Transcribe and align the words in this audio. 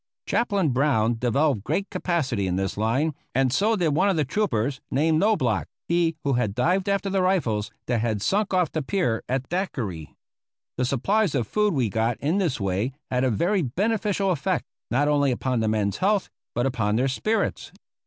Chaplain 0.25 0.69
Brown 0.69 1.17
developed 1.19 1.63
great 1.63 1.91
capacity 1.91 2.47
in 2.47 2.55
this 2.55 2.75
line, 2.75 3.13
and 3.35 3.53
so 3.53 3.75
did 3.75 3.89
one 3.89 4.09
of 4.09 4.15
the 4.15 4.25
troopers 4.25 4.81
named 4.89 5.21
Knoblauch, 5.21 5.67
he 5.87 6.15
who 6.23 6.33
had 6.33 6.55
dived 6.55 6.89
after 6.89 7.07
the 7.07 7.21
rifles 7.21 7.69
that 7.85 7.99
had 8.01 8.19
sunk 8.23 8.51
off 8.51 8.71
the 8.71 8.81
pier 8.81 9.21
at 9.29 9.47
Daiquiri. 9.49 10.15
The 10.75 10.85
supplies 10.85 11.35
of 11.35 11.45
food 11.45 11.75
we 11.75 11.87
got 11.87 12.17
in 12.17 12.39
this 12.39 12.59
way 12.59 12.93
had 13.11 13.23
a 13.23 13.29
very 13.29 13.61
beneficial 13.61 14.31
effect, 14.31 14.65
not 14.89 15.07
only 15.07 15.29
upon 15.31 15.59
the 15.59 15.67
men's 15.67 15.97
health, 15.97 16.31
but 16.55 16.65
upon 16.65 16.95
their 16.95 17.07
spirits. 17.07 17.71